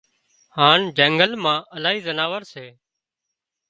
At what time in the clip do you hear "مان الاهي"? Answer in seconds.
1.43-1.99